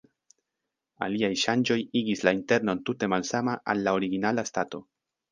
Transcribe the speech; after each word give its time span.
Aliaj 1.07 1.27
ŝanĝoj 1.41 1.75
igis 1.99 2.23
la 2.27 2.33
internon 2.37 2.81
tute 2.87 3.09
malsama 3.15 3.55
al 3.75 3.83
la 3.89 3.93
originala 3.99 4.47
stato. 4.51 4.81